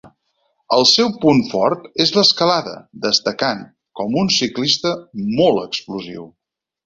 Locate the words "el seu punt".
0.77-1.41